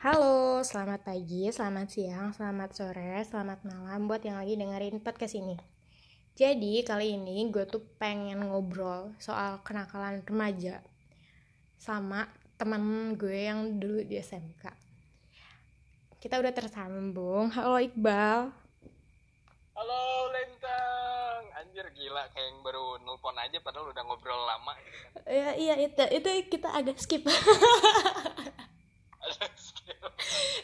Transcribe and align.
Halo, 0.00 0.64
selamat 0.64 1.04
pagi, 1.04 1.52
selamat 1.52 1.92
siang, 1.92 2.32
selamat 2.32 2.72
sore, 2.72 3.20
selamat 3.20 3.68
malam 3.68 4.08
buat 4.08 4.24
yang 4.24 4.40
lagi 4.40 4.56
dengerin 4.56 4.96
podcast 5.04 5.36
ini. 5.36 5.60
Jadi 6.32 6.80
kali 6.88 7.20
ini 7.20 7.52
gue 7.52 7.68
tuh 7.68 7.84
pengen 8.00 8.48
ngobrol 8.48 9.12
soal 9.20 9.60
kenakalan 9.60 10.24
remaja 10.24 10.80
sama 11.76 12.32
teman 12.56 13.12
gue 13.12 13.44
yang 13.44 13.76
dulu 13.76 14.00
di 14.00 14.16
SMK. 14.16 14.72
Kita 16.16 16.40
udah 16.40 16.52
tersambung. 16.56 17.52
Halo 17.52 17.76
Iqbal. 17.76 18.56
Halo 19.76 20.02
Lentang, 20.32 21.44
anjir 21.60 21.84
gila 21.92 22.24
kayak 22.32 22.48
yang 22.48 22.64
baru 22.64 22.96
nelpon 23.04 23.36
aja 23.36 23.60
padahal 23.60 23.92
udah 23.92 24.02
ngobrol 24.08 24.48
lama 24.48 24.72
gitu 24.80 24.96
kan. 25.12 25.28
Ya, 25.28 25.50
iya 25.60 25.74
itu 25.76 26.04
itu 26.08 26.56
kita 26.56 26.72
agak 26.72 26.96
skip. 26.96 27.28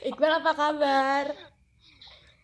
Iqbal 0.07 0.33
apa 0.39 0.53
kabar? 0.55 1.27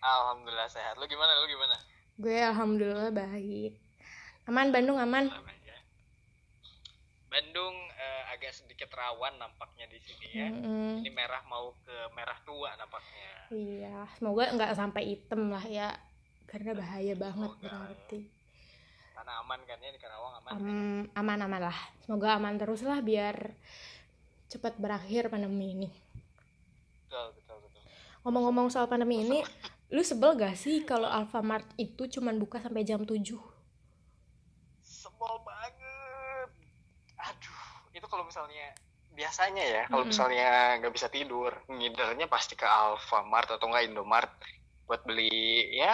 Alhamdulillah 0.02 0.66
sehat. 0.66 0.98
Lu 0.98 1.06
gimana? 1.06 1.38
Lu 1.38 1.46
gimana? 1.46 1.76
Gue 2.18 2.38
alhamdulillah 2.42 3.14
baik. 3.14 3.78
Aman 4.50 4.74
Bandung 4.74 4.98
aman. 4.98 5.30
Ya. 5.62 5.78
Bandung 7.30 7.74
eh, 7.96 8.22
agak 8.34 8.50
sedikit 8.50 8.90
rawan 8.92 9.38
nampaknya 9.38 9.86
di 9.86 9.98
sini 10.02 10.26
ya. 10.34 10.50
Mm-mm. 10.50 11.06
Ini 11.06 11.10
merah 11.14 11.46
mau 11.46 11.70
ke 11.86 11.96
merah 12.18 12.36
tua 12.42 12.74
nampaknya. 12.74 13.30
Iya, 13.54 13.96
semoga 14.18 14.50
nggak 14.52 14.74
sampai 14.74 15.02
hitam 15.14 15.52
lah 15.52 15.64
ya, 15.64 15.92
karena 16.48 16.72
bahaya 16.72 17.14
banget 17.14 17.50
Semoga. 17.52 17.68
berarti. 17.68 18.20
Karena 19.12 19.32
aman 19.44 19.60
kan 19.68 19.78
ya 19.78 19.90
di 19.92 20.00
Karawang 20.00 20.34
aman. 20.40 20.50
Am- 20.56 21.08
aman-aman 21.14 21.62
lah, 21.68 21.78
semoga 22.02 22.36
aman 22.40 22.56
terus 22.56 22.80
lah 22.82 22.98
biar 23.04 23.54
cepat 24.48 24.80
berakhir 24.80 25.28
pandemi 25.28 25.76
ini. 25.76 25.90
Betul. 27.08 27.41
Ngomong-ngomong 28.22 28.70
soal 28.70 28.86
pandemi 28.86 29.26
ini, 29.26 29.42
lu 29.90 30.02
sebel 30.06 30.38
gak 30.38 30.54
sih 30.54 30.86
kalau 30.86 31.10
Alfamart 31.10 31.66
itu 31.74 32.06
cuman 32.06 32.38
buka 32.38 32.62
sampai 32.62 32.86
jam 32.86 33.02
7? 33.02 33.18
Sebel 34.82 35.34
banget. 35.42 36.48
Aduh, 37.18 37.62
itu 37.94 38.06
kalau 38.06 38.22
misalnya 38.22 38.74
biasanya 39.12 39.64
ya, 39.66 39.82
kalau 39.90 40.06
Mm-mm. 40.06 40.14
misalnya 40.14 40.48
nggak 40.80 40.94
bisa 40.94 41.10
tidur, 41.12 41.52
ngidernya 41.68 42.26
pasti 42.30 42.56
ke 42.56 42.64
Alfamart 42.64 43.50
atau 43.58 43.68
enggak 43.68 43.84
Indomart 43.90 44.32
buat 44.86 45.02
beli 45.04 45.78
ya 45.78 45.92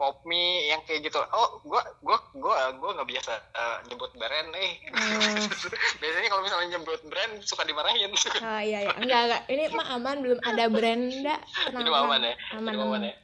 pop 0.00 0.24
mie 0.24 0.72
yang 0.72 0.80
kayak 0.88 1.04
gitu. 1.04 1.20
Oh, 1.20 1.60
gua 1.68 1.84
gua 2.00 2.16
gua 2.32 2.72
gua 2.80 2.90
nggak 2.96 3.08
biasa 3.12 3.32
eh, 3.36 3.76
nyebut 3.92 4.08
brand 4.16 4.48
eh. 4.56 4.72
Hmm. 4.88 5.44
Biasanya 6.00 6.28
kalau 6.32 6.40
misalnya 6.40 6.68
nyebut 6.80 7.04
brand 7.04 7.32
suka 7.44 7.68
dimarahin. 7.68 8.08
Ah 8.40 8.64
iya 8.68 8.88
ya, 8.88 8.96
enggak 8.96 9.20
enggak, 9.28 9.42
ini 9.52 9.62
mah 9.76 9.86
aman 10.00 10.16
belum 10.24 10.40
ada 10.40 10.64
brand 10.72 11.02
enggak. 11.04 11.40
Tenang, 11.68 11.84
Ini 11.84 11.90
aman 11.92 12.20
ya. 12.24 12.34
Aman, 12.56 12.72
Ini 12.72 12.80
aman 12.80 13.02
ya. 13.12 13.14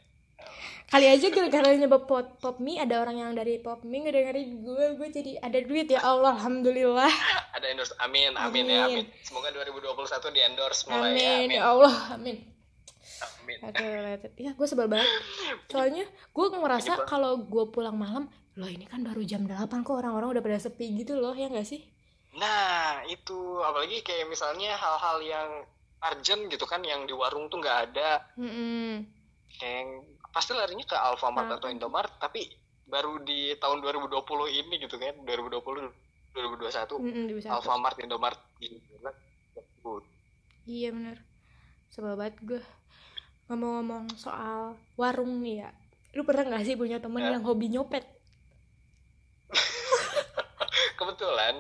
Kali 0.86 1.06
aja 1.10 1.27
gara-gara 1.34 1.74
nyebut 1.74 2.06
pop, 2.06 2.38
pop 2.38 2.62
mie 2.62 2.78
ada 2.78 3.02
orang 3.02 3.19
yang 3.19 3.32
dari 3.34 3.58
pop 3.58 3.82
mie 3.82 4.06
ngedengerin 4.06 4.62
gue, 4.62 4.84
gue 4.94 5.08
jadi 5.10 5.32
ada 5.42 5.58
duit 5.64 5.91
ya 5.91 5.98
Allah, 5.98 6.38
alhamdulillah. 6.38 7.10
Ada 7.58 7.72
endorse. 7.72 7.97
Amin, 8.04 8.36
amin, 8.36 8.69
ya, 8.69 8.84
Amin. 8.86 9.02
amin. 9.02 9.24
Semoga 9.24 9.48
2021 9.50 10.36
di 10.36 10.41
endorse 10.44 10.86
mulai 10.86 10.94
ya. 10.94 11.02
Amin, 11.08 11.27
Amin. 11.41 11.50
ya 11.56 11.62
Allah, 11.72 11.94
amin. 12.14 12.36
Amin. 13.17 13.59
Oke, 13.64 13.84
related. 13.84 14.33
Ya, 14.36 14.53
gue 14.53 14.67
sebel 14.69 14.89
banget. 14.91 15.09
Soalnya 15.70 16.05
gue 16.06 16.47
ngerasa 16.53 17.09
kalau 17.09 17.41
gue 17.47 17.64
pulang 17.72 17.97
malam, 17.97 18.28
loh 18.56 18.69
ini 18.69 18.84
kan 18.84 19.00
baru 19.00 19.22
jam 19.25 19.45
8 19.48 19.84
kok 19.84 19.97
orang-orang 19.97 20.36
udah 20.36 20.42
pada 20.45 20.59
sepi 20.61 21.00
gitu 21.00 21.17
loh, 21.17 21.33
ya 21.33 21.48
nggak 21.48 21.64
sih? 21.64 21.81
Nah, 22.37 23.00
itu 23.09 23.64
apalagi 23.64 24.05
kayak 24.05 24.28
misalnya 24.28 24.77
hal-hal 24.77 25.19
yang 25.25 25.50
urgent 26.12 26.53
gitu 26.53 26.69
kan 26.69 26.84
yang 26.84 27.09
di 27.09 27.17
warung 27.17 27.48
tuh 27.48 27.56
nggak 27.56 27.78
ada, 27.91 28.20
Mm-mm. 28.37 29.09
kayak 29.56 29.75
yang 29.81 29.91
pasti 30.28 30.53
larinya 30.53 30.84
ke 30.84 30.92
Alfamart 30.92 31.48
Nah. 31.48 31.56
atau 31.56 31.72
Indomart, 31.72 32.20
tapi 32.20 32.44
baru 32.84 33.25
di 33.25 33.56
tahun 33.56 33.81
2020 33.81 34.53
ini 34.53 34.75
gitu 34.84 35.00
kan, 35.00 35.16
2020 35.25 35.88
2021 36.37 37.00
Mm-mm, 37.00 37.25
bisa 37.32 37.49
aku. 37.49 37.65
Alfamart, 37.65 37.97
Indomart 38.05 38.37
gitu 38.60 38.76
kan. 39.00 39.16
Iya 40.66 40.91
bener. 40.93 41.16
Sebel 41.91 42.14
banget 42.14 42.36
gue. 42.42 42.62
Ngomong-ngomong 43.47 44.10
soal 44.19 44.74
warung 44.98 45.41
nih 45.41 45.66
ya. 45.66 45.70
Lu 46.16 46.24
pernah 46.24 46.44
nggak 46.48 46.64
sih 46.66 46.74
punya 46.74 46.98
temen 46.98 47.22
Ya. 47.22 47.38
yang 47.38 47.44
hobi 47.44 47.69
nyopet? 47.70 48.04
Kebetulan, 50.96 51.54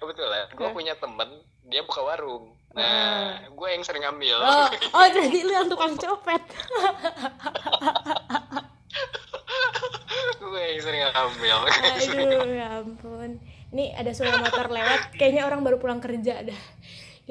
kebetulan 0.00 0.48
gue 0.56 0.64
Hah? 0.66 0.74
punya 0.74 0.94
temen 0.96 1.28
dia 1.68 1.84
buka 1.84 2.02
warung. 2.02 2.56
Nah, 2.72 3.36
gue 3.52 3.68
yang 3.68 3.84
sering 3.84 4.02
ngambil. 4.02 4.36
Oh, 4.40 4.68
oh 4.96 5.06
jadi 5.12 5.38
lu 5.44 5.52
yang 5.52 5.68
tukang 5.68 5.94
copet. 5.94 6.40
gue 10.40 10.62
yang 10.72 10.80
sering 10.80 11.02
ngambil. 11.04 11.56
Aduh, 11.68 12.48
ya 12.48 12.68
ampun. 12.80 13.30
Ini 13.72 13.96
ada 13.96 14.12
suara 14.12 14.36
motor 14.36 14.68
lewat, 14.68 15.16
kayaknya 15.16 15.48
orang 15.48 15.64
baru 15.64 15.80
pulang 15.80 16.00
kerja 16.00 16.44
dah. 16.44 16.60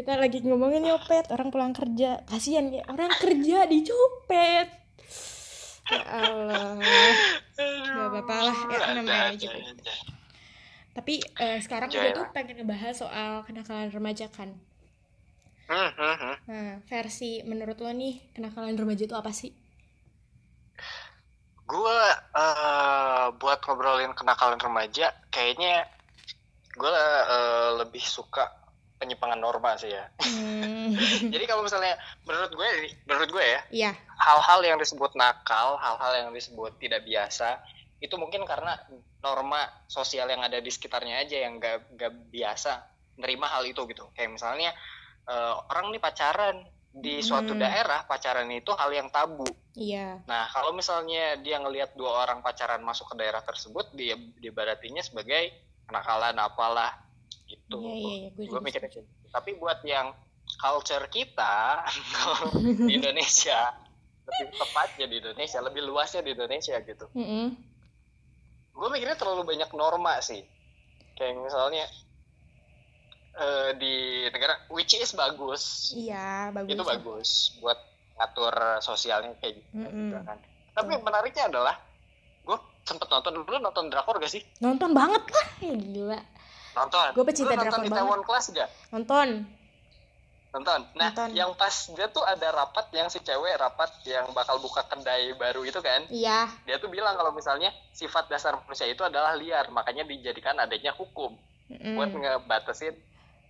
Kita 0.01 0.17
lagi 0.17 0.41
ngomongin 0.41 0.81
nyopet, 0.81 1.29
orang 1.29 1.53
pulang 1.53 1.77
kerja. 1.77 2.25
Kasihan 2.25 2.73
ya, 2.73 2.81
orang 2.89 3.13
kerja 3.21 3.69
dicopet. 3.69 4.65
Ya 5.93 6.01
Allah. 6.09 6.73
Gak 7.53 8.07
apa-apa 8.09 8.35
lah, 8.49 8.57
ya 8.65 8.97
namanya 8.97 9.29
ada, 9.29 9.37
juga. 9.37 9.61
Tapi 10.97 11.21
eh, 11.37 11.61
sekarang 11.61 11.93
gue 11.93 12.17
tuh 12.17 12.25
pengen 12.33 12.65
ngebahas 12.65 12.97
soal 12.97 13.45
kenakalan 13.45 13.93
remaja 13.93 14.25
kan. 14.33 14.57
Nah, 15.69 16.81
versi 16.89 17.45
menurut 17.45 17.77
lo 17.77 17.93
nih, 17.93 18.33
kenakalan 18.33 18.73
remaja 18.73 19.05
itu 19.05 19.13
apa 19.13 19.29
sih? 19.29 19.53
gue 21.69 21.99
eh, 22.35 23.25
buat 23.37 23.59
ngobrolin 23.63 24.17
kenakalan 24.17 24.57
remaja 24.57 25.13
kayaknya 25.29 25.87
gue 26.75 26.91
lebih 27.79 28.03
suka 28.03 28.60
penyimpangan 29.01 29.41
norma 29.41 29.73
sih 29.81 29.89
ya. 29.89 30.05
Hmm, 30.21 30.93
jadi 31.33 31.43
kalau 31.49 31.65
misalnya 31.65 31.97
menurut 32.23 32.53
gue 32.53 32.67
menurut 33.09 33.29
gue 33.33 33.45
ya 33.45 33.61
Iya, 33.73 33.91
hal-hal 34.21 34.61
yang 34.61 34.77
disebut 34.77 35.17
nakal 35.17 35.81
hal-hal 35.81 36.13
yang 36.21 36.29
disebut 36.29 36.77
tidak 36.77 37.01
biasa 37.01 37.57
itu 37.97 38.13
mungkin 38.21 38.45
karena 38.45 38.77
norma 39.21 39.65
sosial 39.89 40.29
yang 40.29 40.45
ada 40.45 40.61
di 40.61 40.69
sekitarnya 40.69 41.21
aja 41.25 41.37
yang 41.41 41.57
gak, 41.57 41.89
gak 41.97 42.13
biasa 42.29 42.81
nerima 43.17 43.49
hal 43.49 43.65
itu 43.65 43.81
gitu. 43.89 44.09
Kayak 44.13 44.37
misalnya 44.37 44.69
eh, 45.25 45.53
orang 45.69 45.89
nih 45.89 46.01
pacaran 46.01 46.61
di 46.91 47.23
suatu 47.23 47.55
Hmm. 47.55 47.61
daerah 47.63 48.03
pacaran 48.03 48.49
itu 48.51 48.73
hal 48.75 48.91
yang 48.91 49.07
tabu. 49.13 49.47
Iya. 49.79 50.19
Nah, 50.27 50.51
kalau 50.51 50.75
misalnya 50.75 51.39
dia 51.39 51.55
ngelihat 51.55 51.95
dua 51.95 52.27
orang 52.27 52.43
pacaran 52.43 52.83
masuk 52.83 53.15
ke 53.15 53.15
daerah 53.15 53.39
tersebut, 53.39 53.95
dia 53.95 54.19
dibaratinya 54.19 54.99
sebagai 54.99 55.55
kenakalan 55.87 56.35
apalah 56.35 56.91
gitu. 57.51 57.77
Iya, 57.83 57.93
iya, 57.93 58.13
iya, 58.15 58.29
gue 58.31 58.43
Gue 58.47 58.59
mikirnya 58.63 58.87
gitu. 58.87 59.07
Tapi 59.27 59.49
buat 59.59 59.83
yang 59.83 60.15
culture 60.57 61.07
kita 61.07 61.85
di 62.87 62.93
Indonesia, 62.95 63.71
lebih 64.27 64.47
tepatnya 64.55 65.05
di 65.07 65.15
Indonesia, 65.19 65.59
lebih 65.59 65.81
luasnya 65.83 66.21
di 66.23 66.31
Indonesia 66.31 66.75
gitu. 66.79 67.05
Mm-mm. 67.11 67.47
Gue 68.71 68.87
mikirnya 68.89 69.19
terlalu 69.19 69.43
banyak 69.45 69.69
norma 69.75 70.19
sih. 70.23 70.41
Kayak 71.15 71.43
misalnya 71.43 71.85
eh, 73.35 73.69
di 73.77 73.95
negara 74.31 74.55
which 74.71 74.95
is 74.95 75.11
bagus, 75.13 75.91
Iya, 75.95 76.51
bagus. 76.51 76.71
itu 76.71 76.83
bagus 76.83 77.29
buat 77.59 77.79
ngatur 78.17 78.53
sosialnya 78.79 79.33
kayak 79.39 79.59
gitu, 79.59 79.69
Mm-mm. 79.75 80.11
gitu 80.11 80.17
kan. 80.23 80.37
Tapi 80.71 80.91
menariknya 80.99 81.51
adalah 81.51 81.75
gue 82.41 82.57
sempet 82.83 83.07
nonton 83.07 83.43
dulu 83.43 83.57
nonton 83.59 83.87
drakor 83.87 84.17
gak 84.17 84.31
sih? 84.31 84.41
Nonton 84.59 84.91
banget 84.91 85.21
lah, 85.29 85.47
ya 85.61 85.75
gila. 85.77 86.19
Nonton. 86.71 87.09
Gua 87.13 87.25
pecinta 87.25 87.51
Lu 87.51 87.57
nonton 87.57 87.69
drakor 87.71 87.83
banget. 87.85 87.99
Taiwan 87.99 88.21
Class 88.23 88.45
gak? 88.49 88.69
Nonton. 88.89 89.27
Nonton. 90.51 90.79
Nah, 90.93 91.09
Nonton. 91.09 91.29
yang 91.31 91.51
pas 91.55 91.71
dia 91.87 92.07
tuh 92.07 92.23
ada 92.23 92.47
rapat 92.51 92.91
yang 92.91 93.07
si 93.07 93.19
cewek 93.19 93.55
rapat 93.55 93.87
yang 94.03 94.27
bakal 94.31 94.59
buka 94.59 94.83
kedai 94.83 95.31
baru 95.33 95.63
itu 95.63 95.79
kan. 95.79 96.03
Iya. 96.07 96.51
Dia 96.63 96.75
tuh 96.75 96.87
bilang 96.87 97.15
kalau 97.15 97.31
misalnya 97.31 97.71
sifat 97.91 98.27
dasar 98.27 98.59
manusia 98.59 98.83
itu 98.85 98.99
adalah 98.99 99.31
liar, 99.33 99.67
makanya 99.67 100.03
dijadikan 100.03 100.55
adanya 100.55 100.91
hukum 100.91 101.39
Mm-mm. 101.67 101.95
buat 101.95 102.11
ngebatasin 102.11 102.95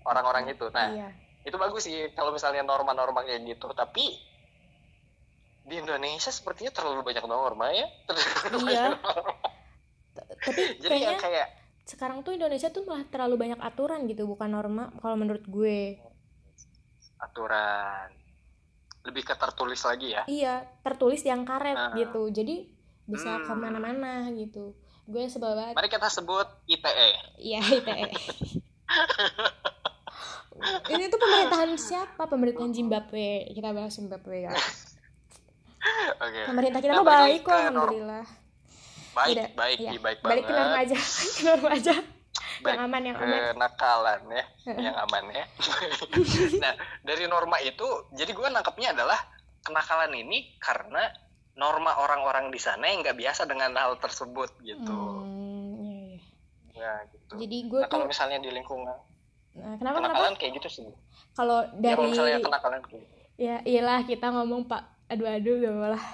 orang-orang 0.02 0.50
itu. 0.50 0.70
Nah, 0.70 0.94
Iya. 0.94 1.10
itu 1.42 1.58
bagus 1.58 1.90
sih 1.90 2.14
kalau 2.14 2.30
misalnya 2.30 2.62
norma-norma 2.62 3.22
kayak 3.22 3.42
gitu 3.50 3.74
tapi 3.74 4.22
di 5.62 5.78
Indonesia 5.78 6.30
sepertinya 6.30 6.70
terlalu 6.70 7.02
banyak 7.02 7.22
norma 7.24 7.70
ya 7.70 7.86
Terlalu 8.06 8.26
Iya. 8.70 8.94
banyak 8.94 9.02
norma. 9.02 9.34
Tapi 10.42 10.62
jadi 10.78 10.90
kayaknya 10.90 11.06
yang 11.08 11.18
kayak 11.18 11.48
sekarang 11.84 12.22
tuh 12.22 12.32
Indonesia 12.32 12.68
tuh 12.68 12.84
malah 12.84 13.04
terlalu 13.06 13.36
banyak 13.40 13.60
aturan 13.60 14.06
gitu, 14.06 14.26
bukan 14.26 14.48
norma 14.48 14.90
kalau 14.98 15.16
menurut 15.16 15.44
gue. 15.44 15.98
aturan 17.20 18.08
lebih 19.04 19.24
ke 19.24 19.32
tertulis 19.34 19.80
lagi 19.80 20.10
ya 20.10 20.22
Iya, 20.26 20.54
tertulis 20.82 21.22
yang 21.22 21.42
karet 21.42 21.76
Ah. 21.76 21.92
gitu. 21.94 22.28
Jadi 22.28 22.68
bisa 23.04 23.36
Hmm. 23.36 23.44
ke 23.44 23.52
mana-mana 23.56 24.28
gitu. 24.32 24.72
Gue 25.04 25.28
sebel 25.28 25.52
banget. 25.52 25.74
mari 25.74 25.88
kita 25.88 26.08
sebut 26.08 26.46
ITE 26.66 27.10
Iya, 27.38 27.60
ITE. 27.62 28.10
ini 30.92 31.04
tuh 31.08 31.18
pemerintahan 31.18 31.70
siapa 31.76 32.22
pemerintahan 32.24 32.72
Zimbabwe 32.72 33.48
kita 33.52 33.70
bahas 33.70 33.92
Zimbabwe 33.92 34.44
ya 34.44 34.52
Oke. 36.22 36.40
pemerintah 36.44 36.80
kita 36.80 36.92
Nah, 36.92 36.98
mah 36.98 37.06
balik 37.08 37.24
baik 37.24 37.40
kok 37.44 37.52
alhamdulillah 37.56 38.24
Baik, 39.12 39.36
Udah, 39.36 39.48
baik, 39.54 39.78
ya. 39.78 39.92
Baik 39.94 40.18
balik 40.22 40.44
ke 40.44 40.48
banget. 40.48 40.58
norma 40.58 40.78
aja 40.80 40.98
ke 41.36 41.42
norma 41.44 41.70
aja 41.72 41.96
Baik 42.62 42.72
yang 42.72 42.82
aman 42.86 43.02
yang 43.04 43.16
aman 43.18 43.54
nakalan 43.58 44.22
ya, 44.30 44.44
yang 44.72 44.96
aman 44.96 45.24
ya. 45.32 45.46
nah, 46.64 46.74
dari 47.02 47.26
norma 47.26 47.58
itu, 47.60 47.84
jadi 48.12 48.30
gue 48.30 48.48
nangkepnya 48.48 48.94
adalah 48.94 49.18
kenakalan 49.62 50.14
ini 50.16 50.56
karena 50.58 51.10
norma 51.54 51.98
orang-orang 51.98 52.48
di 52.48 52.58
sana 52.58 52.86
yang 52.86 53.02
nggak 53.02 53.18
biasa 53.18 53.44
dengan 53.44 53.74
hal 53.74 53.98
tersebut 53.98 54.48
gitu. 54.62 54.94
Hmm, 54.94 55.74
iya, 55.82 56.22
iya. 56.72 56.82
Ya, 56.82 56.94
gitu. 57.10 57.34
jadi 57.36 57.58
gue 57.66 57.80
Nah, 57.80 57.86
tuh 57.86 57.92
kalau 57.92 58.06
misalnya 58.06 58.38
di 58.40 58.50
lingkungan 58.50 58.94
nah, 59.52 59.76
kenapa 59.76 59.96
kenapa 59.98 59.98
kenakalan 60.14 60.34
kayak 60.38 60.52
gitu 60.56 60.70
sih. 60.72 60.88
kalau 61.34 61.66
Ya, 61.78 61.94
kalau 61.94 62.08
dari 62.08 62.12
misalnya 62.14 62.38
kenakalan 62.40 62.82
kayak 62.86 63.02
gitu. 63.02 63.16
ya 63.38 63.56
iyalah 63.64 64.00
kita 64.02 64.28
ngomong 64.30 64.66
pak 64.66 64.82
aduh 65.08 65.28
aduh 65.28 65.56
gak 65.60 65.90
lah 65.92 66.06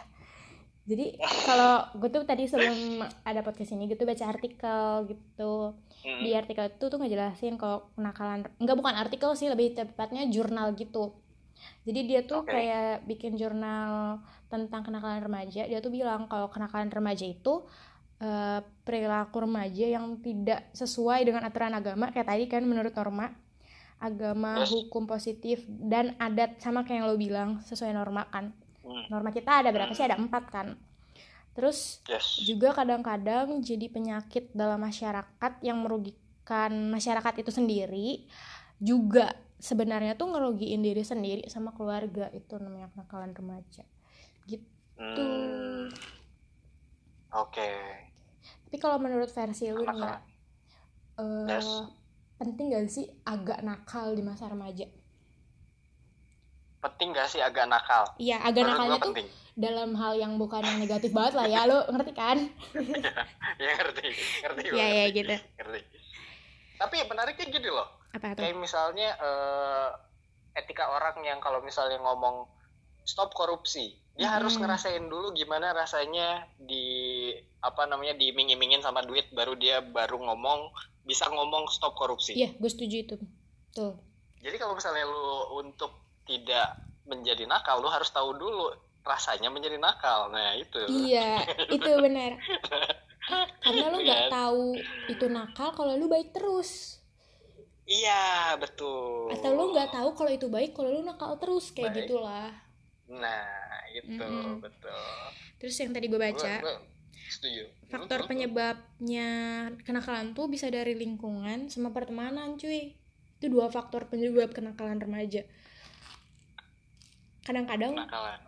jadi 0.87 1.19
kalau 1.43 1.83
gue 1.99 2.07
tuh 2.07 2.23
tadi 2.23 2.47
sebelum 2.47 3.03
ada 3.27 3.43
podcast 3.43 3.75
ini 3.75 3.91
gue 3.91 3.99
tuh 3.99 4.07
baca 4.07 4.23
artikel 4.23 5.11
gitu. 5.11 5.75
Hmm. 5.97 6.21
di 6.23 6.31
artikel 6.31 6.71
itu 6.71 6.85
tuh 6.87 6.95
ngejelasin 7.01 7.59
kalau 7.59 7.91
kenakalan 7.97 8.47
enggak 8.61 8.77
bukan 8.79 8.95
artikel 8.95 9.33
sih 9.35 9.51
lebih 9.51 9.75
tepatnya 9.75 10.23
jurnal 10.31 10.71
gitu. 10.79 11.11
Jadi 11.83 11.99
dia 12.07 12.21
tuh 12.23 12.45
Oke. 12.47 12.53
kayak 12.53 13.03
bikin 13.03 13.35
jurnal 13.35 14.21
tentang 14.47 14.85
kenakalan 14.87 15.19
remaja. 15.19 15.67
Dia 15.67 15.83
tuh 15.83 15.91
bilang 15.91 16.29
kalau 16.31 16.47
kenakalan 16.47 16.87
remaja 16.87 17.25
itu 17.27 17.65
eh, 18.23 18.61
perilaku 18.87 19.43
remaja 19.43 19.85
yang 19.89 20.21
tidak 20.23 20.69
sesuai 20.71 21.27
dengan 21.27 21.43
aturan 21.43 21.73
agama 21.75 22.13
kayak 22.13 22.29
tadi 22.29 22.45
kan 22.47 22.63
menurut 22.63 22.95
norma. 22.95 23.33
Agama 23.97 24.61
hukum 24.69 25.09
positif 25.09 25.65
dan 25.67 26.13
adat 26.21 26.61
sama 26.61 26.85
kayak 26.85 27.01
yang 27.01 27.05
lo 27.09 27.17
bilang 27.17 27.49
sesuai 27.65 27.91
norma 27.91 28.29
kan 28.29 28.53
Hmm. 28.87 29.03
norma 29.11 29.29
kita 29.29 29.59
ada 29.59 29.69
berapa 29.69 29.91
sih 29.91 30.07
ada 30.07 30.15
empat 30.15 30.43
kan 30.47 30.79
terus 31.51 31.99
Yes. 32.07 32.39
juga 32.41 32.71
kadang-kadang 32.71 33.59
jadi 33.59 33.91
penyakit 33.91 34.53
dalam 34.53 34.79
masyarakat 34.79 35.53
yang 35.59 35.83
merugikan 35.83 36.71
masyarakat 36.87 37.43
itu 37.43 37.51
sendiri 37.51 38.23
juga 38.79 39.35
sebenarnya 39.57 40.13
tuh 40.13 40.31
ngerugiin 40.31 40.79
diri 40.79 41.01
sendiri 41.01 41.43
sama 41.49 41.73
keluarga 41.73 42.29
itu 42.31 42.55
namanya 42.55 42.87
kenakalan 42.93 43.33
remaja 43.33 43.83
gitu 44.45 44.63
Hmm. 44.97 45.89
Oke. 47.31 47.69
tapi 48.65 48.77
kalau 48.77 48.97
menurut 48.97 49.27
versi 49.27 49.67
lu 49.67 49.83
nih 49.83 49.99
ya 49.99 50.17
eh, 51.17 51.49
Yes. 51.51 51.67
penting 52.37 52.69
gak 52.69 52.87
sih 52.87 53.05
agak 53.23 53.61
nakal 53.61 54.13
di 54.13 54.21
masa 54.21 54.45
remaja 54.45 54.85
Penting 56.89 57.09
gak 57.11 57.27
sih 57.27 57.39
agak 57.39 57.65
nakal? 57.65 58.03
iya 58.17 58.39
agak 58.39 58.63
Menurut 58.63 58.71
nakalnya 58.73 58.97
tuh 58.97 59.11
penting. 59.11 59.27
dalam 59.53 59.91
hal 59.93 60.13
yang 60.15 60.33
bukan 60.35 60.61
yang 60.61 60.77
negatif 60.77 61.09
banget 61.11 61.33
lah 61.33 61.45
ya 61.45 61.65
lu 61.65 61.77
ngerti 61.89 62.13
kan 62.13 62.37
ya 63.61 63.71
ngerti, 63.73 64.07
ngerti 64.39 64.61
iya 64.71 64.85
iya 64.87 65.05
gitu 65.09 65.35
ngerti. 65.55 65.79
Tapi 66.77 66.95
menariknya 67.03 67.47
gini 67.47 67.67
loh, 67.67 67.87
apa 68.11 68.31
tuh 68.31 68.39
kayak 68.39 68.53
misalnya 68.55 69.09
eh, 69.13 69.89
etika 70.55 70.85
orang 70.87 71.17
yang 71.21 71.37
kalau 71.37 71.57
misalnya 71.59 71.97
ngomong 71.97 72.45
stop 73.01 73.31
korupsi, 73.31 73.97
dia 74.13 74.29
harus 74.31 74.53
Hmm. 74.53 74.61
ngerasain 74.63 75.01
dulu 75.03 75.33
gimana 75.33 75.71
rasanya 75.71 76.45
di 76.55 77.33
apa 77.59 77.83
namanya 77.83 78.13
diiming-imingin 78.13 78.79
sama 78.79 79.01
duit, 79.01 79.25
baru 79.31 79.53
dia 79.53 79.81
baru 79.81 80.19
ngomong 80.19 80.69
bisa 81.01 81.25
ngomong 81.27 81.65
stop 81.67 81.93
korupsi. 81.93 82.35
iya 82.35 82.53
gue 82.53 82.67
setuju 82.67 82.97
itu 83.01 83.15
tuh 83.71 83.97
Jadi 84.37 84.53
kalau 84.55 84.73
misalnya 84.73 85.01
lu 85.03 85.25
untuk 85.57 85.89
tidak 86.27 86.67
menjadi 87.03 87.43
nakal, 87.43 87.79
lu 87.79 87.87
harus 87.87 88.11
tahu 88.11 88.35
dulu 88.35 88.69
rasanya 89.01 89.47
menjadi 89.47 89.79
nakal. 89.79 90.27
Nah 90.27 90.53
itu. 90.53 90.77
Iya, 90.85 91.39
itu 91.75 91.91
benar. 91.97 92.35
Karena 93.59 93.85
lu 93.87 93.97
nggak 93.99 94.23
Iya. 94.23 94.31
tahu 94.31 94.65
itu 95.07 95.25
nakal 95.27 95.69
kalau 95.71 95.95
lu 95.95 96.07
baik 96.07 96.31
terus. 96.31 96.99
Iya 97.83 98.55
betul. 98.59 99.31
Atau 99.31 99.55
lu 99.55 99.71
nggak 99.71 99.89
tahu 99.89 100.09
kalau 100.13 100.27
itu 100.29 100.47
baik 100.47 100.75
kalau 100.75 100.91
lu 100.91 101.01
nakal 101.01 101.39
terus 101.39 101.71
kayak 101.71 101.95
Baik. 101.95 102.03
gitulah. 102.03 102.51
Nah 103.07 103.47
itu 103.89 104.19
Mm-mm. 104.19 104.59
betul. 104.59 105.07
Terus 105.57 105.75
yang 105.79 105.95
tadi 105.95 106.05
gue 106.05 106.19
baca, 106.19 106.53
Gua- 106.59 106.77
gua 106.77 106.83
setuju. 107.27 107.63
faktor 107.87 108.27
penyebabnya 108.27 109.29
kenakalan 109.81 110.31
tuh 110.31 110.47
bisa 110.47 110.67
dari 110.67 110.93
lingkungan 110.93 111.71
sama 111.71 111.89
pertemanan, 111.89 112.59
cuy. 112.59 112.91
Itu 113.39 113.47
dua 113.47 113.67
faktor 113.67 114.07
penyebab 114.07 114.51
kenakalan 114.51 114.99
remaja. 114.99 115.47
Kadang-kadang. 117.47 117.95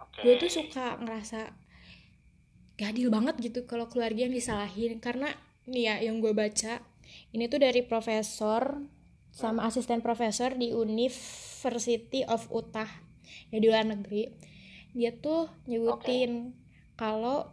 Oke. 0.04 0.20
gue 0.20 0.36
tuh 0.36 0.52
suka 0.52 1.00
ngerasa 1.00 1.56
gak 2.76 2.90
adil 2.92 3.08
banget 3.08 3.36
gitu 3.40 3.64
kalau 3.64 3.88
keluarga 3.88 4.28
yang 4.28 4.32
disalahin 4.32 5.00
karena 5.00 5.32
nih 5.64 5.84
ya 5.84 5.96
yang 6.04 6.20
gue 6.20 6.32
baca 6.32 6.84
ini 7.32 7.48
tuh 7.48 7.60
dari 7.60 7.80
profesor 7.82 8.84
sama 9.32 9.64
asisten 9.64 10.00
profesor 10.00 10.56
di 10.56 10.72
University 10.72 12.24
of 12.26 12.48
Utah 12.50 12.88
ya 13.52 13.58
di 13.58 13.68
luar 13.68 13.84
negeri 13.84 14.32
dia 14.92 15.14
tuh 15.14 15.48
nyebutin 15.68 16.56
kalau 16.96 17.48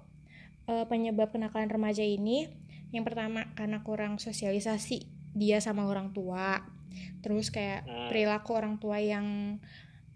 eh, 0.67 0.87
penyebab 0.87 1.31
kenakalan 1.31 1.69
remaja 1.69 2.03
ini 2.03 2.47
yang 2.91 3.03
pertama 3.03 3.51
karena 3.55 3.83
kurang 3.83 4.17
sosialisasi 4.17 5.07
dia 5.35 5.59
sama 5.59 5.85
orang 5.85 6.11
tua 6.11 6.65
terus 7.21 7.51
kayak 7.51 7.85
Hmm. 7.85 8.09
perilaku 8.09 8.57
orang 8.57 8.79
tua 8.79 8.97
yang 8.99 9.59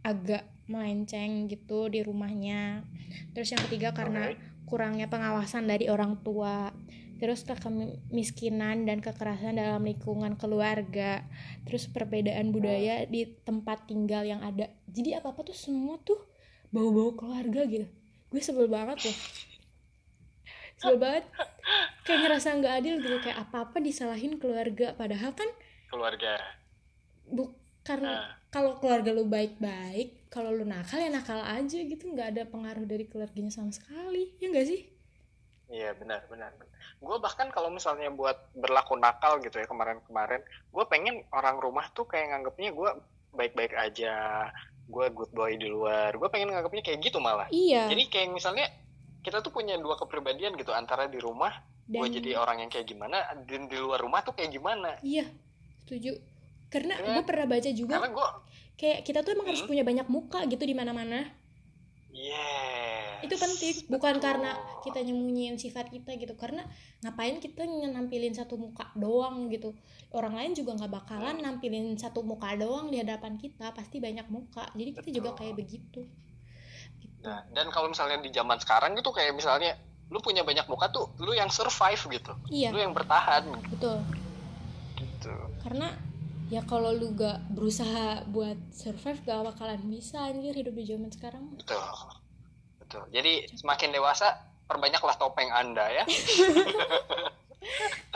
agak 0.00 0.48
melenceng 0.70 1.50
gitu 1.50 1.90
di 1.90 2.00
rumahnya. 2.06 2.87
Terus 3.34 3.50
yang 3.50 3.62
ketiga 3.67 3.90
karena 3.90 4.31
kurangnya 4.70 5.11
pengawasan 5.11 5.67
dari 5.67 5.90
orang 5.90 6.22
tua. 6.22 6.70
Terus 7.20 7.44
kemiskinan 7.44 8.88
dan 8.88 9.05
kekerasan 9.05 9.61
dalam 9.61 9.84
lingkungan 9.84 10.40
keluarga. 10.40 11.26
Terus 11.69 11.90
perbedaan 11.90 12.49
budaya 12.55 13.05
di 13.05 13.28
tempat 13.44 13.90
tinggal 13.90 14.25
yang 14.25 14.40
ada. 14.40 14.72
Jadi 14.88 15.19
apa 15.19 15.34
apa 15.34 15.44
tuh 15.44 15.58
semua 15.58 16.00
tuh 16.00 16.17
bau-bau 16.73 17.12
keluarga 17.19 17.66
gitu. 17.69 17.84
Gue 18.31 18.40
sebel 18.40 18.70
banget 18.70 19.05
loh. 19.05 19.16
Sebel 20.81 20.96
banget. 20.96 21.25
Kayak 22.08 22.20
ngerasa 22.25 22.49
nggak 22.56 22.75
adil 22.81 22.94
gitu. 23.05 23.16
Kayak 23.20 23.38
apa 23.44 23.69
apa 23.69 23.76
disalahin 23.84 24.40
keluarga. 24.40 24.96
Padahal 24.96 25.37
kan 25.37 25.50
keluarga. 25.93 26.40
Bukan 27.80 27.98
Nah. 28.04 28.36
kalau 28.52 28.76
keluarga 28.76 29.10
lu 29.10 29.24
baik-baik 29.24 30.28
kalau 30.28 30.52
lu 30.52 30.68
nakal 30.68 31.00
ya 31.00 31.08
nakal 31.08 31.40
aja 31.40 31.78
gitu 31.80 32.04
nggak 32.12 32.28
ada 32.37 32.42
pengaruh 32.44 32.84
dari 32.84 33.08
keluarganya 33.08 33.49
sama 33.49 33.72
sekali 33.72 34.37
ya 34.38 34.52
nggak 34.52 34.68
sih 34.68 34.82
Iya 35.70 35.94
benar 35.94 36.26
benar. 36.26 36.50
Gue 36.99 37.16
bahkan 37.22 37.46
kalau 37.54 37.70
misalnya 37.70 38.10
buat 38.10 38.34
berlaku 38.58 38.99
nakal 38.99 39.38
gitu 39.38 39.54
ya 39.54 39.70
kemarin-kemarin, 39.70 40.42
gue 40.42 40.84
pengen 40.90 41.22
orang 41.30 41.62
rumah 41.62 41.87
tuh 41.94 42.10
kayak 42.10 42.34
nganggepnya 42.34 42.75
gue 42.75 42.90
baik-baik 43.30 43.78
aja, 43.78 44.50
gue 44.90 45.06
good 45.14 45.30
boy 45.30 45.54
di 45.54 45.70
luar. 45.70 46.10
Gue 46.18 46.26
pengen 46.26 46.50
nganggepnya 46.50 46.82
kayak 46.82 46.99
gitu 47.06 47.22
malah. 47.22 47.46
iya 47.54 47.87
Jadi 47.87 48.10
kayak 48.10 48.34
misalnya 48.34 48.66
kita 49.22 49.46
tuh 49.46 49.54
punya 49.54 49.78
dua 49.78 49.94
kepribadian 49.94 50.58
gitu 50.58 50.75
antara 50.75 51.06
di 51.06 51.22
rumah 51.22 51.54
gue 51.87 52.02
dan 52.02 52.18
jadi 52.18 52.30
orang 52.34 52.66
yang 52.66 52.70
kayak 52.70 52.90
gimana, 52.90 53.22
dan 53.46 53.70
di 53.70 53.78
luar 53.78 54.02
rumah 54.02 54.26
tuh 54.26 54.34
kayak 54.34 54.50
gimana. 54.50 54.99
iya 55.06 55.30
setuju 55.87 56.18
karena 56.70 56.94
Karena- 56.94 57.12
gue 57.12 57.22
pernah 57.26 57.46
baca 57.46 57.70
juga 57.70 57.94
Karena 57.98 58.10
gue, 58.10 58.28
kayak 58.74 58.98
kita 59.02 59.18
tuh 59.20 59.30
emang 59.34 59.46
harus 59.46 59.60
Hmm. 59.60 59.70
punya 59.70 59.82
banyak 59.82 60.06
muka 60.06 60.40
gitu 60.46 60.62
di 60.62 60.72
mana-mana 60.72 61.20
yes. 62.10 63.20
itu 63.20 63.34
penting 63.36 63.74
bukan 63.88 64.14
betul. 64.16 64.24
karena 64.24 64.50
kita 64.80 64.98
nyembunyiin 65.00 65.56
sifat 65.56 65.88
kita 65.88 66.16
gitu 66.16 66.32
karena 66.34 66.64
ngapain 67.00 67.36
kita 67.36 67.62
nampilin 67.66 68.32
satu 68.32 68.56
muka 68.56 68.88
doang 68.94 69.46
gitu 69.46 69.76
orang 70.10 70.34
lain 70.34 70.52
juga 70.52 70.74
nggak 70.74 70.90
bakalan 70.90 71.36
Hmm. 71.36 71.44
nampilin 71.44 71.94
satu 71.94 72.22
muka 72.22 72.56
doang 72.56 72.88
di 72.88 72.98
hadapan 72.98 73.36
kita 73.36 73.70
pasti 73.70 73.98
banyak 73.98 74.26
muka 74.26 74.66
jadi 74.72 74.90
kita 74.92 75.08
juga 75.12 75.30
kayak 75.34 75.54
begitu 75.54 76.02
gitu. 76.98 77.20
Nah, 77.20 77.44
dan 77.50 77.68
kalau 77.68 77.86
misalnya 77.86 78.16
di 78.18 78.30
zaman 78.30 78.56
sekarang 78.56 78.96
gitu 78.96 79.12
kayak 79.12 79.36
misalnya 79.36 79.76
lu 80.08 80.18
punya 80.18 80.40
banyak 80.40 80.64
muka 80.66 80.88
tuh 80.88 81.12
lu 81.18 81.30
yang 81.30 81.46
survive 81.46 82.00
gitu, 82.10 82.32
iya 82.48 82.72
lu 82.72 82.80
yang 82.80 82.90
bertahan 82.90 83.44
betul 83.68 84.00
gitu. 84.96 85.30
karena 85.60 85.94
ya 86.50 86.61
kalau 86.62 86.90
lu 86.90 87.14
gak 87.14 87.47
berusaha 87.49 88.26
buat 88.26 88.59
survive 88.71 89.23
gak 89.23 89.47
bakalan 89.47 89.80
bisa 89.87 90.19
anjir 90.21 90.50
hidup 90.52 90.75
di 90.75 90.85
zaman 90.85 91.09
sekarang 91.09 91.45
Betul. 91.54 91.78
Betul. 92.80 93.07
Jadi 93.14 93.47
semakin 93.54 93.95
dewasa, 93.95 94.35
perbanyaklah 94.66 95.14
topeng 95.14 95.47
Anda 95.49 95.87
ya. 95.92 96.04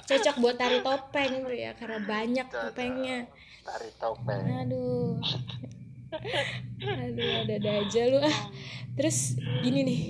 cocok 0.04 0.36
buat 0.36 0.56
tari 0.58 0.82
topeng 0.82 1.46
tuh 1.46 1.54
ya 1.54 1.72
karena 1.72 1.98
banyak 2.02 2.46
Cocok. 2.46 2.62
topengnya 2.68 3.18
Tarik 3.62 3.92
topeng. 3.96 4.44
aduh 4.44 5.16
aduh 7.00 7.30
ada 7.40 7.52
ada 7.56 7.70
aja 7.80 8.02
lu 8.04 8.18
ah 8.20 8.38
terus 8.94 9.32
gini 9.62 9.80
nih 9.80 10.00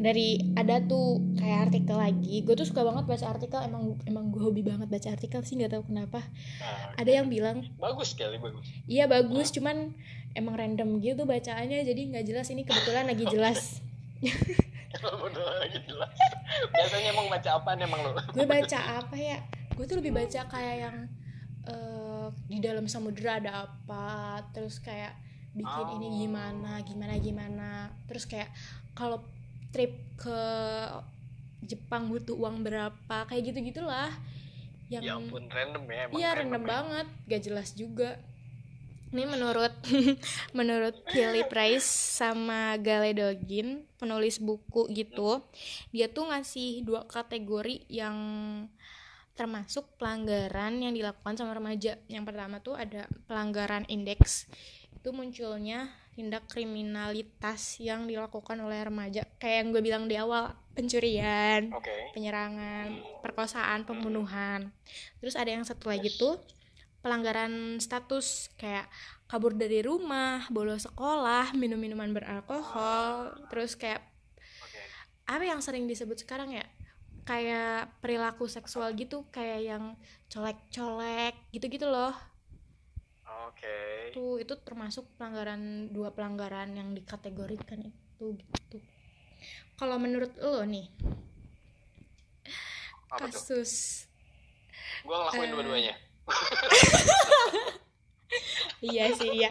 dari 0.00 0.40
ada 0.56 0.80
tuh 0.80 1.20
kayak 1.36 1.68
artikel 1.68 2.00
lagi 2.00 2.40
gue 2.40 2.56
tuh 2.56 2.64
suka 2.64 2.80
banget 2.88 3.04
baca 3.04 3.26
artikel 3.36 3.60
emang 3.60 4.00
emang 4.08 4.32
gue 4.32 4.40
hobi 4.40 4.64
banget 4.64 4.88
baca 4.88 5.08
artikel 5.12 5.44
sih 5.44 5.60
nggak 5.60 5.76
tahu 5.76 5.92
kenapa. 5.92 6.24
Nah, 6.24 6.96
ada 6.96 7.10
yang 7.12 7.28
bilang 7.28 7.68
bagus 7.76 8.16
sekali 8.16 8.40
bagus. 8.40 8.64
Iya 8.88 9.04
bagus 9.12 9.52
cuman 9.52 9.92
emang 10.32 10.56
random 10.56 11.04
gitu 11.04 11.28
bacaannya 11.28 11.84
jadi 11.84 12.00
nggak 12.16 12.24
jelas 12.24 12.48
ini 12.48 12.64
kebetulan 12.64 13.12
lagi 13.12 13.28
jelas. 13.28 13.84
Lagi 14.90 15.80
biasanya 16.74 17.14
emang 17.14 17.30
baca 17.30 17.50
apa 17.62 17.78
emang 17.78 18.00
lo 18.02 18.10
gue 18.16 18.46
baca 18.48 18.78
apa 19.04 19.16
ya? 19.16 19.38
Gue 19.76 19.84
tuh 19.86 20.00
lebih 20.02 20.12
baca 20.12 20.40
kayak 20.50 20.76
yang 20.82 20.96
eh, 21.68 22.26
di 22.50 22.58
dalam 22.58 22.84
samudera 22.90 23.38
ada 23.38 23.68
apa 23.68 24.40
terus 24.50 24.82
kayak 24.82 25.14
bikin 25.54 25.86
ini 26.00 26.08
Oh. 26.08 26.14
gimana 26.26 26.72
gimana 26.84 27.14
gimana. 27.20 27.70
Terus 28.10 28.26
kayak 28.26 28.50
kalau 28.92 29.22
trip 29.70 29.92
ke 30.18 30.40
Jepang 31.64 32.10
butuh 32.10 32.34
uang 32.34 32.66
berapa 32.66 33.16
kayak 33.30 33.52
gitu 33.52 33.58
gitulah 33.72 34.10
yang 34.90 35.02
ya 35.06 35.12
ampun 35.14 35.46
random 35.46 35.84
ya 35.86 35.98
emang 36.10 36.18
iya 36.18 36.30
random 36.34 36.64
ya. 36.66 36.68
banget 36.68 37.06
gak 37.30 37.42
jelas 37.46 37.68
juga. 37.78 38.10
Ini 39.10 39.26
menurut 39.26 39.74
menurut 40.58 40.94
Kelly 41.10 41.42
Price 41.50 41.86
sama 41.86 42.78
Gale 42.78 43.10
Dogin 43.10 43.82
penulis 43.98 44.38
buku 44.38 44.86
gitu 44.94 45.42
dia 45.90 46.06
tuh 46.06 46.30
ngasih 46.30 46.86
dua 46.86 47.06
kategori 47.10 47.86
yang 47.90 48.18
termasuk 49.34 49.86
pelanggaran 49.96 50.78
yang 50.82 50.92
dilakukan 50.92 51.38
sama 51.38 51.54
remaja. 51.54 51.96
Yang 52.10 52.24
pertama 52.28 52.60
tuh 52.60 52.74
ada 52.76 53.06
pelanggaran 53.30 53.86
indeks. 53.86 54.50
Itu 54.94 55.14
munculnya 55.16 55.90
tindak 56.18 56.50
kriminalitas 56.50 57.78
yang 57.80 58.04
dilakukan 58.10 58.58
oleh 58.60 58.84
remaja 58.84 59.24
kayak 59.40 59.56
yang 59.64 59.68
gue 59.74 59.82
bilang 59.82 60.04
di 60.10 60.16
awal 60.20 60.54
pencurian 60.76 61.74
oke 61.74 61.94
penyerangan, 62.14 62.98
perkosaan, 63.22 63.86
pembunuhan. 63.86 64.74
Terus 65.22 65.38
ada 65.38 65.50
yang 65.54 65.62
satu 65.62 65.90
lagi 65.92 66.10
tuh 66.10 66.42
pelanggaran 67.00 67.78
status 67.80 68.50
kayak 68.60 68.90
kabur 69.30 69.54
dari 69.54 69.80
rumah, 69.80 70.44
bolos 70.50 70.84
sekolah, 70.90 71.54
minum 71.54 71.78
minuman 71.78 72.10
beralkohol, 72.10 73.30
terus 73.46 73.78
kayak 73.78 74.02
oke 74.62 74.82
apa 75.30 75.44
yang 75.46 75.60
sering 75.62 75.86
disebut 75.86 76.18
sekarang 76.26 76.50
ya? 76.50 76.66
Kayak 77.28 77.94
perilaku 78.02 78.50
seksual 78.50 78.90
gitu, 78.98 79.22
kayak 79.30 79.60
yang 79.62 79.84
colek-colek 80.32 81.34
gitu-gitu 81.54 81.86
loh. 81.86 82.14
oke 83.46 83.76
Tuh 84.14 84.42
itu 84.42 84.54
termasuk 84.66 85.04
pelanggaran 85.16 85.62
dua 85.94 86.10
pelanggaran 86.16 86.74
yang 86.74 86.88
dikategorikan 86.98 87.80
itu 87.90 88.26
gitu. 88.42 88.78
Kalau 89.80 89.96
menurut 89.96 90.28
lo 90.36 90.60
nih, 90.62 90.84
apa 93.08 93.26
kasus 93.26 94.04
gue 95.00 95.08
ngelakuin 95.10 95.42
Eh. 95.42 95.50
dua-duanya. 95.50 95.94
Iya 98.80 99.12
sih 99.12 99.28
iya. 99.34 99.50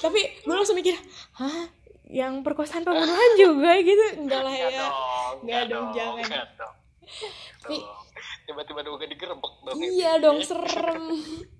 Tapi 0.00 0.18
gue 0.40 0.50
langsung 0.50 0.74
mikir 0.74 0.96
hah? 1.36 1.70
Yang 2.02 2.42
perkosaan 2.42 2.82
pembunuhan 2.82 3.30
juga 3.42 3.78
gitu? 3.78 4.04
Enggak 4.18 4.42
lah 4.42 4.50
ya. 4.50 4.66
dong 4.72 4.94
Nggak 5.40 5.62
dong, 5.68 5.86
jangan. 5.92 6.24
nggak 6.24 6.46
dong. 6.56 6.74
Tiba-tiba 8.42 8.80
dong 8.82 8.98
digerebek 8.98 9.54
dong 9.62 9.76
iya 9.78 10.18
dong 10.18 10.42
serem 10.42 11.04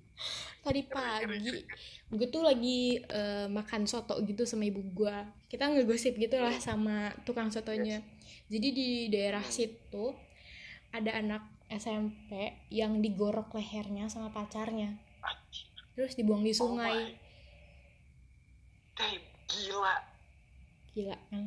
tadi 0.61 0.81
pagi. 0.85 1.65
gue 2.11 2.27
tuh 2.29 2.43
lagi 2.45 3.01
eh, 3.01 3.47
makan 3.49 3.89
soto 3.89 4.17
gitu 4.25 4.45
sama 4.45 4.69
ibu 4.69 4.81
gue. 4.93 5.17
Kita 5.49 5.67
ngegosip 5.69 6.17
gitu 6.17 6.37
lah 6.37 6.53
sama 6.61 7.11
tukang 7.25 7.49
sotonya. 7.49 8.01
Jadi 8.51 8.67
di 8.71 8.89
daerah 9.09 9.43
situ 9.45 10.13
ada 10.91 11.17
anak 11.17 11.43
SMP 11.71 12.51
yang 12.67 12.99
digorok 12.99 13.55
lehernya 13.55 14.11
sama 14.11 14.29
pacarnya. 14.29 14.99
Terus 15.95 16.15
dibuang 16.19 16.43
di 16.43 16.51
Oh 16.55 16.67
sungai. 16.67 17.15
Damn, 18.95 19.23
gila. 19.47 19.95
Gila 20.91 21.17
kan. 21.31 21.45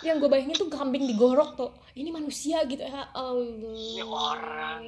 Yang 0.00 0.16
gue 0.18 0.28
bayangin 0.32 0.56
tuh 0.56 0.70
kambing 0.72 1.04
digorok 1.04 1.56
tuh. 1.56 1.70
Ini 1.96 2.08
manusia 2.12 2.64
gitu. 2.64 2.80
Ya 2.80 3.08
Allah. 3.12 3.74
Ini 3.76 4.02
orang. 4.04 4.82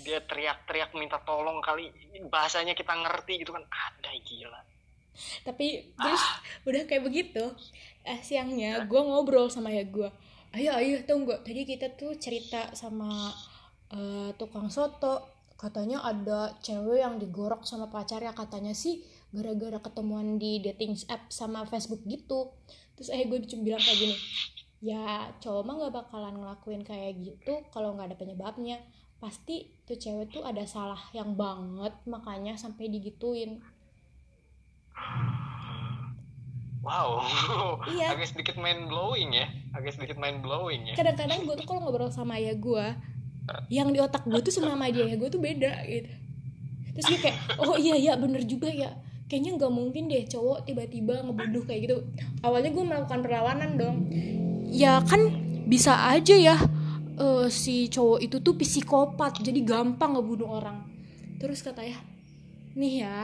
dia 0.00 0.20
teriak-teriak 0.24 0.96
minta 0.96 1.20
tolong 1.20 1.60
kali. 1.60 1.92
Bahasanya 2.28 2.72
kita 2.72 2.92
ngerti 2.96 3.44
gitu 3.44 3.52
kan. 3.52 3.64
Ada 3.68 4.10
gila. 4.24 4.60
Tapi 5.44 5.92
terus 6.00 6.24
udah 6.64 6.82
kayak 6.88 7.04
begitu 7.04 7.44
eh, 8.08 8.20
siangnya 8.24 8.88
gue 8.88 9.00
ngobrol 9.04 9.52
sama 9.52 9.68
ya 9.68 9.84
gue 9.84 10.08
ayo 10.56 10.70
ayo 10.80 11.04
tunggu. 11.06 11.36
Tadi 11.44 11.62
kita 11.68 11.94
tuh 11.94 12.16
cerita 12.18 12.72
sama 12.74 13.30
eh, 13.94 14.30
tukang 14.40 14.72
soto. 14.72 15.38
Katanya 15.60 16.00
ada 16.00 16.56
cewek 16.64 17.04
yang 17.04 17.20
digorok 17.20 17.68
sama 17.68 17.92
pacarnya. 17.92 18.32
Katanya 18.32 18.72
sih 18.72 19.04
gara-gara 19.30 19.78
ketemuan 19.78 20.36
di 20.42 20.58
dating 20.58 20.98
app 21.06 21.30
sama 21.30 21.62
Facebook 21.66 22.02
gitu. 22.06 22.50
Terus 22.98 23.08
eh 23.14 23.24
gue 23.24 23.38
cuma 23.46 23.62
bilang 23.64 23.82
kayak 23.82 23.98
gini 23.98 24.16
ya 24.80 25.28
cowok 25.44 25.62
mah 25.68 25.74
nggak 25.76 25.92
bakalan 25.92 26.40
ngelakuin 26.40 26.80
kayak 26.80 27.20
gitu 27.20 27.60
kalau 27.70 27.94
nggak 27.94 28.12
ada 28.12 28.16
penyebabnya. 28.18 28.82
Pasti 29.20 29.68
tuh 29.84 30.00
cewek 30.00 30.32
tuh 30.32 30.42
ada 30.42 30.64
salah 30.64 31.00
yang 31.12 31.36
banget 31.36 31.92
makanya 32.08 32.56
sampai 32.56 32.88
digituin. 32.88 33.60
Wow. 36.80 37.20
Iya. 37.92 38.16
agak 38.16 38.32
sedikit 38.32 38.56
mind 38.56 38.88
blowing 38.88 39.36
ya. 39.36 39.46
Agak 39.76 40.00
sedikit 40.00 40.16
mind 40.16 40.40
blowing 40.40 40.88
ya. 40.90 40.94
Kadang-kadang 40.96 41.44
gue 41.44 41.54
tuh 41.60 41.68
kalau 41.68 41.84
ngobrol 41.84 42.08
sama 42.08 42.40
ayah 42.40 42.56
gue 42.56 42.86
yang 43.68 43.90
di 43.92 43.98
otak 44.00 44.24
gue 44.24 44.40
tuh 44.40 44.54
sama 44.54 44.72
sama 44.72 44.88
dia 44.88 45.04
ayah 45.04 45.20
gue 45.20 45.28
tuh 45.28 45.42
beda 45.42 45.84
gitu. 45.84 46.10
Terus 46.96 47.06
dia 47.06 47.18
kayak 47.20 47.36
oh 47.60 47.76
iya 47.76 47.96
iya 48.00 48.12
bener 48.16 48.42
juga 48.48 48.72
ya 48.72 48.96
kayaknya 49.30 49.54
nggak 49.54 49.70
mungkin 49.70 50.10
deh 50.10 50.26
cowok 50.26 50.66
tiba-tiba 50.66 51.22
ngebunuh 51.22 51.62
kayak 51.62 51.80
gitu. 51.86 51.96
Awalnya 52.42 52.74
gue 52.74 52.84
melakukan 52.84 53.20
perlawanan 53.22 53.70
dong. 53.78 53.96
Ya 54.66 54.98
kan 55.06 55.30
bisa 55.70 56.10
aja 56.10 56.34
ya 56.34 56.58
eh, 57.14 57.46
si 57.46 57.86
cowok 57.86 58.18
itu 58.26 58.42
tuh 58.42 58.58
psikopat 58.58 59.38
jadi 59.38 59.62
gampang 59.62 60.18
ngebunuh 60.18 60.50
orang. 60.58 60.82
Terus 61.38 61.62
kata 61.62 61.86
ya 61.86 61.96
nih 62.74 63.06
ya 63.06 63.22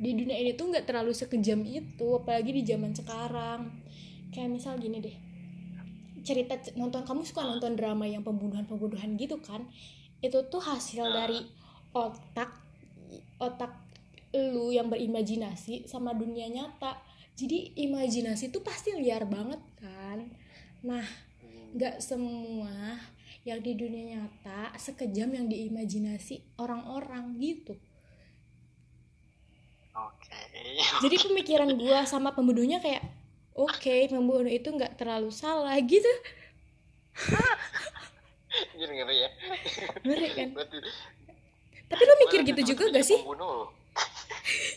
di 0.00 0.16
dunia 0.16 0.40
ini 0.40 0.56
tuh 0.56 0.72
nggak 0.72 0.88
terlalu 0.88 1.12
sekejam 1.12 1.60
itu 1.68 2.08
apalagi 2.16 2.56
di 2.56 2.62
zaman 2.64 2.96
sekarang. 2.96 3.84
Kayak 4.32 4.48
misal 4.56 4.80
gini 4.80 5.04
deh 5.04 5.16
cerita 6.22 6.54
nonton 6.78 7.02
kamu 7.02 7.26
suka 7.26 7.42
nonton 7.42 7.74
drama 7.74 8.06
yang 8.08 8.24
pembunuhan 8.24 8.64
pembunuhan 8.64 9.20
gitu 9.20 9.36
kan? 9.44 9.68
Itu 10.24 10.48
tuh 10.48 10.64
hasil 10.64 11.04
dari 11.12 11.44
otak 11.92 12.56
otak 13.36 13.91
lu 14.32 14.72
yang 14.72 14.88
berimajinasi 14.88 15.84
sama 15.84 16.16
dunia 16.16 16.48
nyata. 16.48 16.96
Jadi 17.36 17.76
imajinasi 17.88 18.52
tuh 18.52 18.64
pasti 18.64 18.92
liar 18.96 19.24
banget 19.28 19.60
kan. 19.80 20.28
Nah 20.84 21.04
nggak 21.72 22.04
semua 22.04 23.00
yang 23.42 23.58
di 23.58 23.72
dunia 23.74 24.16
nyata 24.16 24.76
sekejam 24.76 25.32
yang 25.32 25.46
diimajinasi 25.48 26.60
orang-orang 26.60 27.36
gitu. 27.40 27.74
Oke. 29.92 30.40
Jadi 31.04 31.16
pemikiran 31.28 31.68
gua 31.76 32.08
sama 32.08 32.32
pembunuhnya 32.32 32.80
kayak 32.80 33.04
oke 33.52 34.08
pembunuh 34.08 34.48
itu 34.48 34.72
nggak 34.72 34.96
terlalu 34.96 35.28
salah 35.28 35.76
gitu. 35.80 36.08
Ngeri 38.76 39.16
ya. 39.20 39.30
Ngeri 40.04 40.28
kan? 40.32 40.48
Tapi 41.92 42.02
lu 42.08 42.14
mikir 42.24 42.40
gitu 42.48 42.62
juga 42.72 42.88
gak 42.88 43.04
sih? 43.04 43.20
pembunuh. 43.20 43.68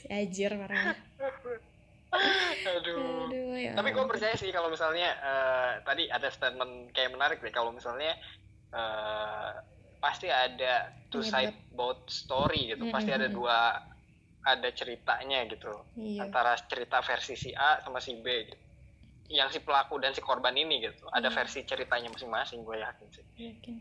Anjir 0.08 0.52
parah. 0.54 0.96
Aduh. 2.66 3.28
Aduh 3.28 3.56
ya 3.60 3.72
tapi 3.76 3.92
gue 3.92 4.06
percaya 4.08 4.32
sih 4.34 4.48
kalau 4.50 4.72
misalnya 4.72 5.10
eh, 5.20 5.72
tadi 5.84 6.08
ada 6.08 6.32
statement 6.32 6.90
kayak 6.92 7.12
menarik 7.12 7.38
deh 7.40 7.52
kalau 7.52 7.70
misalnya 7.70 8.16
eh, 8.72 9.50
pasti 10.00 10.30
ada 10.30 10.94
two 11.10 11.20
side 11.22 11.54
both 11.72 12.08
story 12.08 12.72
gitu. 12.72 12.88
Pasti 12.88 13.12
ada 13.12 13.28
dua 13.28 13.84
ada 14.46 14.70
ceritanya 14.72 15.44
gitu. 15.50 15.74
Iya. 15.98 16.30
Antara 16.30 16.56
cerita 16.62 17.02
versi 17.02 17.34
si 17.34 17.52
A 17.52 17.82
sama 17.82 18.00
si 18.00 18.14
B 18.16 18.26
gitu. 18.46 18.64
Yang 19.26 19.58
si 19.58 19.60
pelaku 19.66 19.98
dan 19.98 20.14
si 20.14 20.22
korban 20.22 20.54
ini 20.54 20.86
gitu. 20.86 21.10
Ada 21.10 21.28
Iya. 21.28 21.36
versi 21.36 21.60
ceritanya 21.66 22.14
masing-masing 22.14 22.62
gue 22.62 22.78
yakin 22.78 23.08
sih. 23.12 23.26
Yakin. 23.42 23.76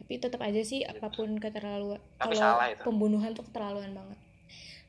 Tapi 0.00 0.12
tetap 0.16 0.40
aja 0.40 0.62
sih 0.64 0.80
apa 0.80 1.12
pun 1.12 1.36
keterlaluan 1.36 2.00
Tapi 2.16 2.32
kalau 2.32 2.56
salah 2.56 2.72
itu. 2.72 2.80
pembunuhan 2.88 3.36
tuh 3.36 3.44
keterlaluan 3.44 3.92
banget 3.92 4.16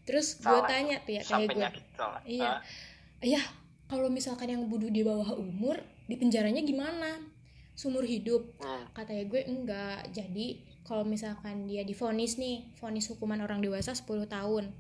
terus 0.04 0.42
gue 0.42 0.60
tanya 0.66 0.98
tuh 1.06 1.14
ya 1.18 1.22
kayak 1.22 1.48
gue 1.54 1.70
iya. 2.26 2.62
Iya 3.22 3.42
kalau 3.92 4.08
misalkan 4.08 4.48
yang 4.48 4.64
bunuh 4.72 4.88
di 4.88 5.04
bawah 5.04 5.36
umur 5.36 5.78
di 6.08 6.16
penjaranya 6.16 6.64
gimana? 6.64 7.20
Sumur 7.76 8.08
hidup. 8.08 8.56
Hmm. 8.64 8.88
katanya 8.96 9.28
gue 9.28 9.42
enggak. 9.44 10.00
Jadi 10.16 10.64
kalau 10.88 11.04
misalkan 11.04 11.68
dia 11.68 11.84
difonis 11.84 12.40
nih 12.40 12.72
vonis 12.80 13.12
hukuman 13.12 13.44
orang 13.44 13.60
dewasa 13.60 13.92
10 13.92 14.08
tahun. 14.32 14.72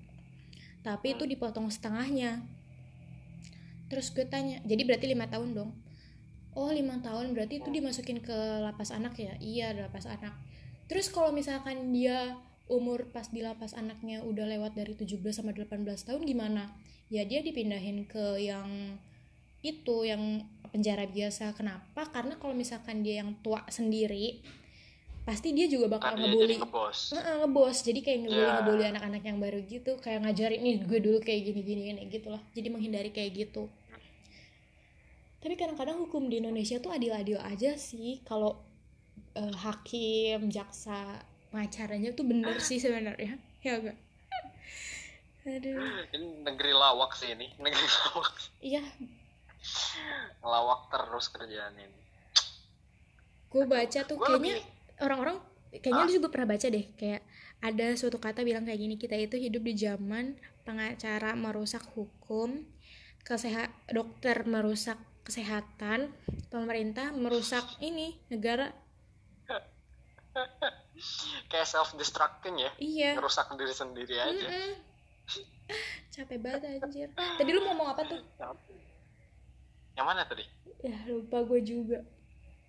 Tapi 0.82 1.08
itu 1.20 1.28
dipotong 1.28 1.68
setengahnya. 1.68 2.42
Terus 3.92 4.16
gue 4.16 4.24
tanya 4.24 4.64
jadi 4.64 4.88
berarti 4.88 5.12
lima 5.12 5.28
tahun 5.28 5.60
dong? 5.60 5.72
Oh 6.56 6.72
lima 6.72 7.04
tahun 7.04 7.36
berarti 7.36 7.60
itu 7.60 7.68
dimasukin 7.68 8.24
ke 8.24 8.38
lapas 8.64 8.96
anak 8.96 9.20
ya? 9.20 9.36
Iya 9.44 9.76
lapas 9.76 10.08
anak. 10.08 10.32
Terus 10.88 11.12
kalau 11.12 11.36
misalkan 11.36 11.92
dia 11.92 12.40
umur 12.72 13.12
pas 13.12 13.28
di 13.28 13.44
lapas 13.44 13.76
anaknya 13.76 14.24
udah 14.24 14.48
lewat 14.48 14.74
dari 14.74 14.96
17 14.96 15.20
sama 15.36 15.52
18 15.52 15.84
tahun 15.84 16.24
gimana? 16.24 16.72
Ya 17.12 17.28
dia 17.28 17.44
dipindahin 17.44 18.08
ke 18.08 18.40
yang 18.40 18.96
itu 19.62 20.08
yang 20.08 20.42
penjara 20.72 21.04
biasa. 21.06 21.52
Kenapa? 21.54 22.08
Karena 22.10 22.40
kalau 22.40 22.56
misalkan 22.56 23.04
dia 23.04 23.20
yang 23.22 23.36
tua 23.44 23.62
sendiri 23.68 24.40
pasti 25.22 25.54
dia 25.54 25.70
juga 25.70 25.86
bakal 26.00 26.18
ngebully. 26.18 26.58
jadi 26.58 26.66
ngebos. 26.66 27.00
Heeh, 27.14 27.36
ngebos. 27.46 27.78
Jadi 27.86 28.00
kayak 28.02 28.20
ngebully 28.26 28.42
Ya. 28.42 28.54
ngebully 28.58 28.84
anak-anak 28.90 29.22
yang 29.22 29.38
baru 29.38 29.60
gitu. 29.68 29.92
Kayak 30.00 30.20
ngajarin 30.26 30.62
nih 30.64 30.76
gue 30.82 31.00
dulu 31.04 31.18
kayak 31.22 31.42
gini 31.46 31.62
gini 31.62 31.82
gini 31.94 32.02
gitu 32.10 32.32
lah 32.32 32.42
jadi 32.56 32.68
menghindari 32.74 33.12
kayak 33.12 33.32
gitu. 33.36 33.70
Tapi 35.42 35.54
kadang-kadang 35.58 35.98
hukum 36.00 36.30
di 36.30 36.38
Indonesia 36.38 36.78
tuh 36.78 36.90
adil-adil 36.90 37.38
aja 37.38 37.74
sih. 37.76 38.22
Kalau 38.24 38.62
eh, 39.34 39.54
hakim 39.62 40.50
jaksa 40.50 41.22
pengacaranya 41.52 42.16
tuh 42.16 42.26
bener 42.26 42.58
sih 42.64 42.80
sebenarnya. 42.80 43.36
Ya 43.62 43.78
enggak? 43.78 43.98
Aduh. 45.46 46.08
Ini 46.14 46.28
negeri 46.48 46.72
lawak 46.72 47.14
sih 47.14 47.34
ini 47.34 47.52
negeri 47.60 47.86
lawak. 47.86 48.34
Iya. 48.64 48.84
Lawak 50.42 50.90
terus 50.90 51.30
kerjaan 51.30 51.76
ini. 51.78 52.02
Gue 53.52 53.68
baca 53.68 54.00
tuh 54.08 54.16
Gua 54.16 54.28
kayaknya 54.32 54.58
lebih- 54.58 54.70
orang-orang 55.04 55.38
kayaknya 55.72 56.04
lu 56.08 56.14
juga 56.20 56.28
pernah 56.32 56.48
baca 56.52 56.68
deh 56.68 56.86
kayak 56.96 57.22
ada 57.62 57.88
suatu 57.96 58.18
kata 58.20 58.44
bilang 58.44 58.68
kayak 58.68 58.80
gini 58.80 58.96
kita 59.00 59.16
itu 59.16 59.40
hidup 59.40 59.64
di 59.64 59.74
zaman 59.78 60.36
pengacara 60.68 61.32
merusak 61.34 61.84
hukum 61.96 62.68
kesehat 63.24 63.72
dokter 63.88 64.44
merusak 64.44 65.00
kesehatan 65.24 66.12
pemerintah 66.52 67.14
merusak 67.16 67.64
ini 67.80 68.20
negara 68.28 68.74
kayak 71.50 71.68
self 71.68 71.94
destructing 71.98 72.58
ya. 72.60 72.72
Iya. 72.78 73.10
Ngerusak 73.18 73.52
diri 73.58 73.74
sendiri 73.74 74.16
aja. 74.18 74.48
Mm-mm. 74.50 74.74
capek 76.12 76.38
banget 76.44 76.84
anjir. 76.84 77.10
Tadi 77.16 77.50
lu 77.56 77.64
ngomong 77.64 77.88
apa 77.96 78.04
tuh? 78.04 78.20
Yang 79.96 80.06
mana 80.06 80.22
tadi? 80.28 80.44
Ya 80.84 80.98
lupa 81.08 81.44
gue 81.48 81.60
juga. 81.64 82.04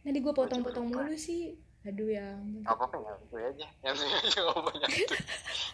Tadi 0.02 0.18
gue 0.18 0.34
potong-potong 0.34 0.86
mulu 0.90 1.14
sih. 1.18 1.58
Aduh 1.82 2.06
ya 2.14 2.38
apa 2.62 2.86
apa 2.86 2.94
nyantuy 2.94 3.42
aja. 3.42 3.66
Nyantuy 3.82 4.06
aja 4.06 4.38
ngomong 4.46 4.76
nyantuy 4.78 5.18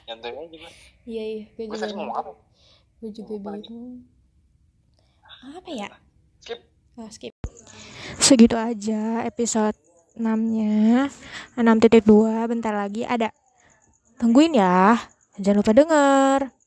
nyantuy 0.08 0.32
aja 0.32 0.56
gue 0.56 0.72
iya 1.04 1.24
iya. 1.24 1.44
Gue 1.52 1.64
juga 1.68 1.84
tadi 1.84 1.92
ngomong 1.92 2.16
apa? 2.16 2.30
Gue 3.04 3.10
juga 3.12 3.34
bingung. 3.36 4.08
Apa 5.28 5.70
ya? 5.70 5.88
Skip. 6.40 6.60
Oh, 6.96 7.08
skip. 7.12 7.34
Segitu 8.18 8.56
aja 8.56 9.22
episode 9.28 9.76
6-nya. 10.18 11.06
6.2 11.54 12.50
bentar 12.50 12.74
lagi 12.74 13.06
ada. 13.06 13.30
Tungguin 14.18 14.58
ya. 14.58 14.98
Jangan 15.38 15.58
lupa 15.62 15.72
denger. 15.72 16.57